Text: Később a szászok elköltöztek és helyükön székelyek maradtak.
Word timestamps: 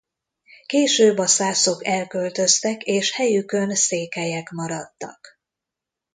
Később 0.65 1.17
a 1.17 1.27
szászok 1.27 1.85
elköltöztek 1.85 2.83
és 2.83 3.11
helyükön 3.11 3.75
székelyek 3.75 4.49
maradtak. 4.49 5.39